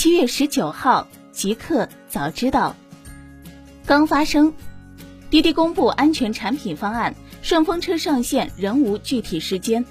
[0.00, 2.74] 七月十九号，极客早知道
[3.84, 4.54] 刚发生，
[5.28, 9.84] 滴滴公布安全产品方案，顺风车上线仍无具体时间。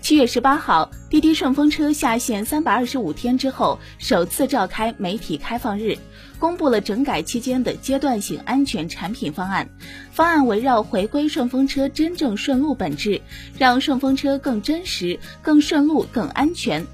[0.00, 5.98] 七月十八号，滴滴顺风车下线三百二十五天之后，首次召开媒体开放日，
[6.38, 9.68] 公布了整改期间的阶段性安全产品方案。
[10.12, 13.20] 方案围绕回归顺风车真正顺路本质，
[13.58, 16.86] 让顺风车更真实、更顺路、更安全。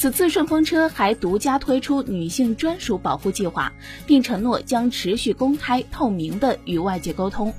[0.00, 3.70] 此次顺风车还独家推出女性专属保护计划，
[4.06, 7.52] 并承诺将持续公开透明的与外界沟通，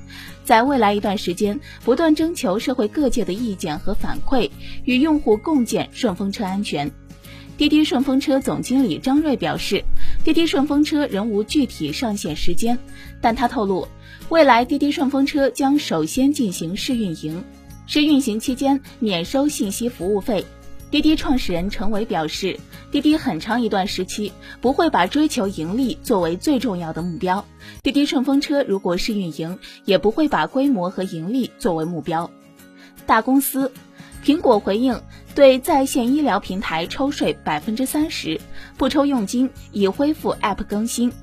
[0.43, 4.49] 在未来一段时间不断征求社会各界的意见和反馈，
[4.85, 6.91] 与用户共建顺风车安全。
[7.59, 9.83] 滴滴顺风车总经理张瑞表示，
[10.23, 12.79] 滴滴顺风车仍无具体上线时间，
[13.21, 13.87] 但他透露，
[14.29, 17.43] 未来滴滴顺风车将首先进行试运营，
[17.85, 20.43] 试运行期间免收信息服务费。
[20.91, 22.59] 滴滴创始人陈伟表示，
[22.91, 27.45] 滴滴很长一段时期不会把追求盈利作为最重要的目标。
[27.81, 32.29] 滴滴顺风车如果是运营，也不会把规模和盈利作为目标。
[33.05, 33.71] 大公司，
[34.21, 35.01] 苹果回应
[35.33, 38.41] 对在线医疗平台抽税百分之三十，
[38.77, 41.13] 不抽佣金，已恢复 App 更新。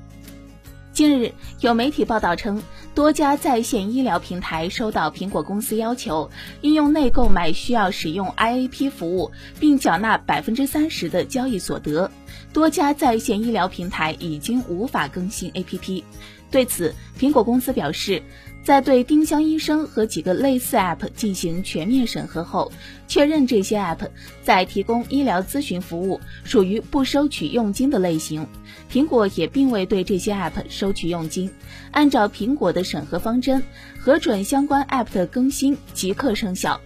[0.99, 2.61] 近日，有媒体报道称，
[2.93, 12.11] 多家在线医疗平台收到苹果公司要求，应用内购买需要使用 IAP 服务，并缴纳百分之三十的交易所得。
[12.51, 16.03] 多家在线医疗平台已经无法更新 APP。
[16.51, 18.21] 对此，苹果公司表示，
[18.63, 22.71] 在对丁香医生和几个类似 App 进行全面审核后，
[23.07, 24.07] 确认这些 App
[24.43, 28.45] 在提供医疗咨询服务，属于不收取佣金的类型。
[28.91, 31.49] 苹果也并未对这些 App 收取佣金。
[31.91, 33.63] 按照苹果的审核方针，
[33.99, 36.79] 核准相关 App 的更新即刻生效。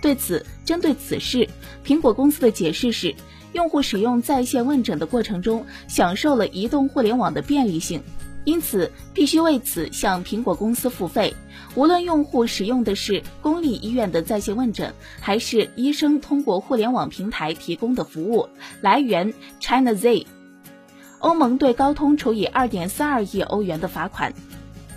[0.00, 1.48] 对此，针对此事，
[1.84, 3.12] 苹果公司的解释是，
[3.54, 8.00] 用户使用在线问诊的过程中，享受了移动互联网的便利性。
[8.44, 11.34] 因此，必须为此向苹果公司付费。
[11.74, 18.48] 无论用户使用的是公立医院的在线问诊，还是医生通过互联网平台提供的服务。
[18.80, 20.26] 来源：China Z。
[21.18, 24.34] 欧盟对高通处以二点四二亿欧元的罚款。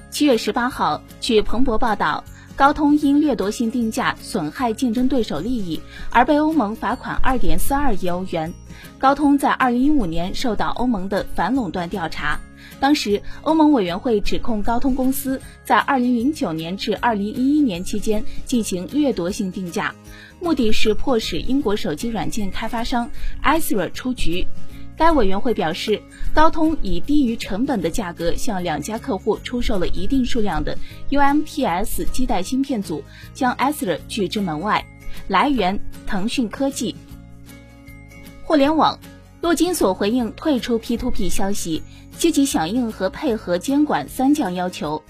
[0.09, 2.23] 七月十八号，据彭博报道，
[2.55, 5.79] 高通因掠夺性定价损害竞争对手利益
[6.11, 8.53] 而被欧盟罚款二点四二亿欧元。
[8.99, 12.39] 高通在二零一五年受到欧盟的反垄断调查。
[12.79, 19.93] 当时，欧盟委员会指控高通公司在2009年至2011年期间进行掠夺性定价，
[20.39, 23.09] 目的是迫使英国手机软件开发商
[23.43, 24.47] Acer 出局。
[24.95, 26.01] 该委员会表示，
[26.33, 30.75] 高通以低于成本的价格向两家客户出售了一定数量的
[31.11, 34.83] UMTS 基带芯片组，将 Acer 拒之门外。
[35.27, 36.95] 来源：腾讯科技。
[38.43, 38.97] 互联网，
[39.41, 41.83] 陆金所回应退出 P2P 消息。
[42.17, 45.01] 积极响应和配合监管三降要求。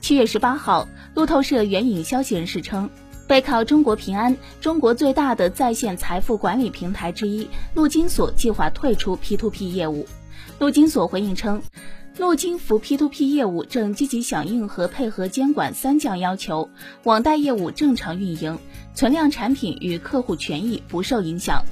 [0.00, 2.90] 七月十八号，路透社援引消息人士称，
[3.28, 10.06] 背靠中国平安，中国最大的在线财富管理平台之一，陆金所计划退出 P2P 业务。
[10.58, 11.62] 陆金所回应称，
[12.16, 16.68] 陆金服 P2P 业务正积极响应和配合监管三降要求，
[17.04, 18.58] 网贷业务正常运营，
[18.94, 21.64] 存量产品与客户权益不受影响。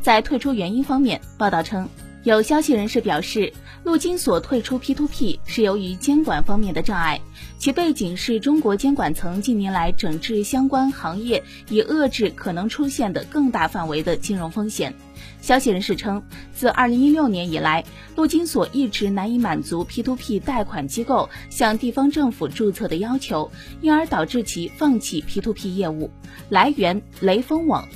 [0.00, 1.88] 在退出原因方面，报道称。
[2.24, 3.52] 有消息人士表示，
[3.84, 7.20] 陆金所退出 P2P 是由于监管方面的障碍，
[7.58, 14.94] 其背景是中国监管层近年来整治相关行业，以遏制可能出现的更大范围的金融风险。
[15.40, 16.22] 消息人士称，
[16.54, 17.84] 自2016年以来，
[18.14, 23.50] 陆金所一直难以满足 P2P 贷款机构向地方政府注册的要求，
[23.80, 26.08] 因而导致其放弃 P2P 业务。
[26.48, 27.88] 来源：雷锋网。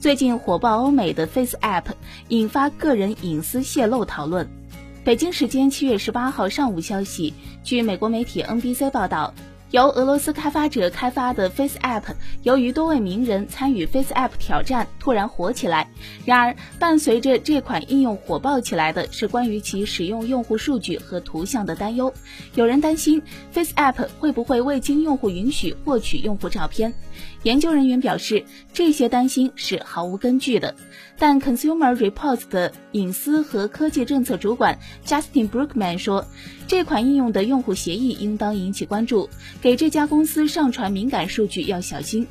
[0.00, 1.84] 最近火爆欧美的 Face App
[2.28, 4.59] 引发个人隐私泄露讨论。
[5.02, 7.32] 北京时间七月十八号上午消息，
[7.64, 9.32] 据美国媒体 NBC 报道。
[9.70, 12.02] 由俄罗斯开发者开发的 Face App，
[12.42, 15.88] 由于多位名人参与 Face App 挑战，突然火起来。
[16.26, 22.12] 然而，伴随着这款应用火爆起来的是关于其使用用户数据和图像的担忧。
[22.56, 26.92] 有人担心 Face App 会不会未经用户允许获取用户照片。
[27.42, 30.74] 研究人员表示，这些担心是毫无根据的。
[31.18, 36.26] 但 Consumer Reports 的隐私和科技政策主管 Justin Brookman 说。
[36.68, 39.28] 这款应用的用户协议应当引起关注，
[39.60, 42.24] 给这家公司上传敏感数据要小心。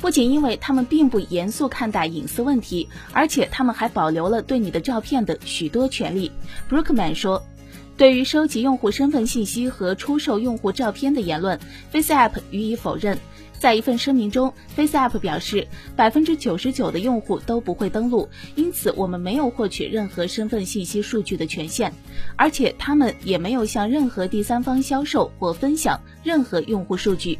[0.00, 6.30] 不仅因为他们并不严肃看待隐私问题，而且他们还保留了对你的照片的许多权利。
[6.70, 7.44] Brookman 说，
[7.96, 11.58] 对于收集用户身份信息和出售用户照片的言论
[11.90, 13.18] ，Face App 予以否认。
[13.60, 21.92] 在一份声明中，FaceApp 表示，百分之九十九的用户都不会登录，因此我们没有获取任何身份信息数据的权限，
[22.36, 27.38] 而且他们也没有向任何第三方销售或分享任何用户数据。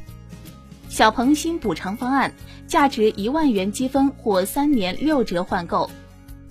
[0.90, 2.30] 小鹏新补偿方案，
[2.66, 5.88] 价值一万元积分或三年六折换购。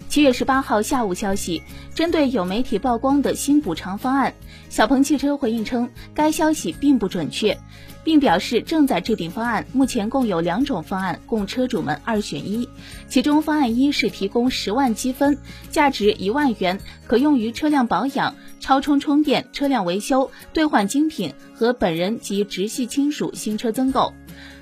[0.09, 1.61] 七月十八号下午消息，
[1.93, 4.33] 针对有媒体曝光的新补偿方案，
[4.67, 7.55] 小鹏汽车回应称该消息并不准确，
[8.03, 9.67] 并表示正在制定方案。
[9.71, 12.67] 目前共有两种方案供车主们二选一，
[13.07, 15.37] 其中方案一是提供十万积分，
[15.69, 24.11] 价值一万元，可用于车辆保养、超充充电、车辆维修、兑换精品和本人及直系亲属新车增购。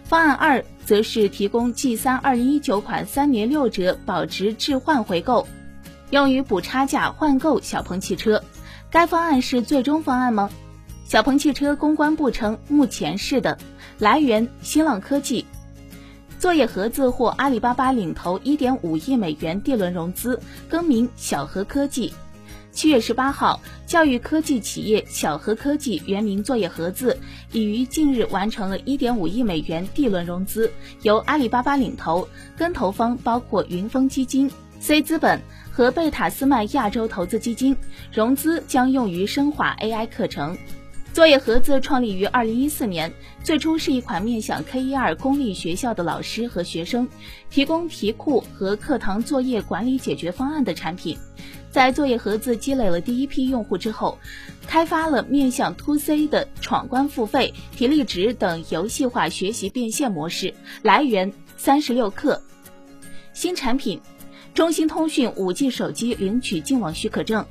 [0.03, 5.47] 方案二则是提供 G 三二零一九款三年六折保值置换回购，
[6.09, 8.43] 用于补差价换购小鹏汽车。
[8.89, 10.49] 该方案是最终方案吗？
[11.05, 13.57] 小鹏汽车公关部称，目前是的。
[13.97, 15.45] 来源：新浪科技。
[16.39, 20.39] 作业盒子获阿里巴巴领投一点五亿美元 D 轮融资，
[20.69, 22.13] 更名小禾科技。
[22.71, 27.17] 七月十八号，教育科技企业小禾科技（原名作业盒子）
[27.51, 30.71] 已于近日完成了一点五亿美元 D 轮融资，
[31.01, 35.41] 由阿里巴巴领投，跟投方包括云峰基金、C 资本
[35.71, 37.75] 和贝塔斯曼亚洲投资基金。
[38.13, 40.55] 融资将用于深化 AI 课程。
[41.13, 43.11] 作业盒子创立于二零一四年，
[43.43, 47.07] 最初是一款面向 K 一二公立学校的老师和学生，
[47.49, 51.17] 提供题库和课堂作业管理解决方案的产品。
[51.77, 54.17] 在作业盒子积累了第一批用户之后，
[54.65, 60.55] 开发了面向 To C 的闯关付费、体力值等游戏化学习变现模式。
[60.81, 62.39] 来源：三十六氪。
[63.31, 64.01] 新产品：
[64.55, 67.45] 中兴通讯五 G 手机领取净网许可证。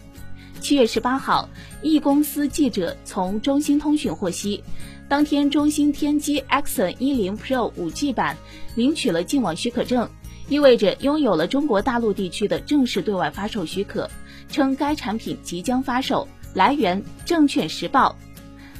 [0.60, 1.48] 七月十八号，
[1.80, 4.64] 一公司记者从中兴通讯获悉，
[5.08, 8.36] 当天中兴天机 Axon 一零 Pro 五 G 版
[8.74, 10.10] 领取了净网许可证。
[10.48, 14.08] 意味着拥有了中国大陆地区的正式对外发售许可，
[14.48, 16.28] 称该产品即将发售。
[16.54, 18.16] 来源：证券时报。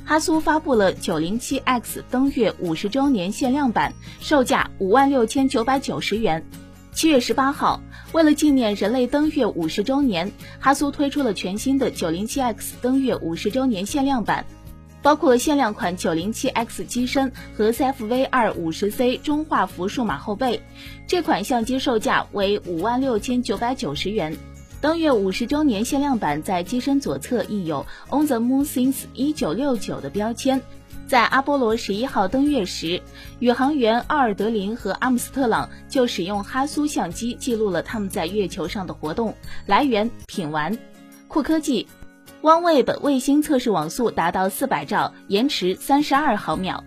[0.05, 6.45] 哈苏发布了九零七 X 登月五十周年限量版，售价五万六千九百九十元。
[6.93, 7.81] 七月十八号，
[8.13, 10.31] 为了纪念人类登月五十周年，
[10.61, 14.47] 哈苏推出了全新的九零七 X 登月五十周年限量版。
[15.07, 20.61] 包括限量款九零七 X 机身和 CFV 二五十 C 中画幅数码后背，
[21.07, 24.37] 这款相机售价为五万六千九百九十元。
[24.81, 30.61] 登月五十周年限量版在机身左侧印有 On the Moon since 一九六九的标签。
[31.07, 33.01] 在阿波罗十一号登月时，
[33.39, 39.37] 宇航员奥尔德林和阿姆斯特朗就使用哈苏相机记录了他们在月球上的活动。
[39.67, 40.77] 来源：品玩，
[41.29, 41.87] 酷科技。
[42.47, 46.85] OneWeb 卫星测试网速达到四百兆，延迟三十二毫秒。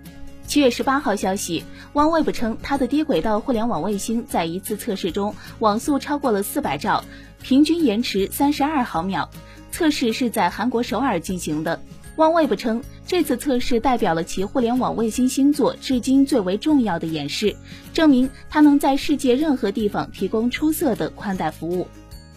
[0.47, 7.03] 七月十八号消息，OneWeb 称它的低轨道互联网卫星在一次测试中网速超过了四百兆，
[7.41, 9.29] 平均延迟三十二毫秒。
[9.69, 11.81] 测试是在韩国首尔进行的。
[12.15, 17.53] OneWeb 称，这次测试代表了其互联网卫星星座至今最为重要的演示，
[17.91, 21.85] 证明它能在世界任何地方提供出色的宽带服务。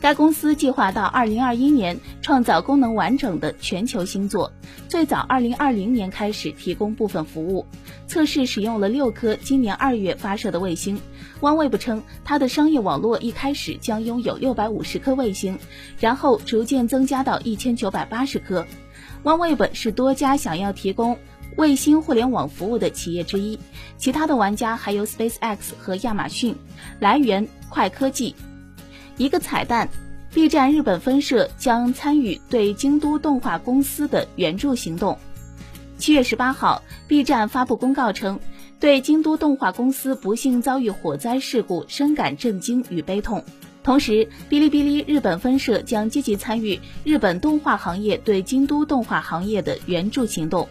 [0.03, 4.53] 该公司计划到二零二一年创造功能完整的全球星座，
[4.89, 7.65] 最早二零二零年开始提供部分服务。
[8.09, 11.01] 测试使用了六颗今年二月发射的卫星。
[11.41, 15.57] OneWeb 称，它的商业网络一开始将拥有六百五十颗卫星，
[16.01, 18.67] 然后逐渐增加到一千九百八十颗。
[19.23, 21.17] OneWeb 是多家想要提供
[21.57, 23.57] 卫星互联网服务的企业之一，
[23.99, 26.57] 其他的玩家还有 SpaceX 和亚马逊。
[26.99, 28.35] 来源：快科技。
[29.19, 29.89] 一个彩蛋
[30.33, 35.19] ，B 站日本分社将参与对京都动画公司的援助行动。
[35.99, 38.41] 七月十八号，B 站发布公告称，
[38.81, 43.45] 对京都动画公司不幸遭遇火灾事故深感震惊与悲痛。
[43.85, 50.69] 同时，哔哩哔哩日本分社将积极参与日本动画行业对京都动画行业的援助行动。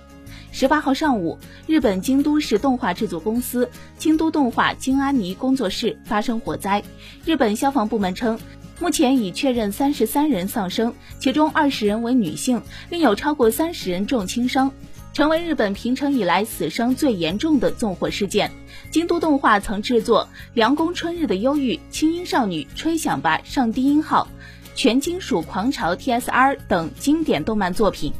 [0.51, 6.83] 十八号上午，日本京都市动画制作公司京都动画京安尼工作室发生火灾。
[7.25, 8.37] 日本消防部门称，
[8.79, 14.73] 目前已确认三十三人丧生，其中二十人为女性，另有超过三十人重轻伤，
[15.13, 18.51] 成为日本平成以来死伤最严重的纵火事件。
[18.91, 24.27] 京都动画曾制作《凉宫春日的忧郁》《轻音少女》《吹响吧上低音号》
[24.75, 28.11] 《全金属狂潮 TSR》等经典动漫作品。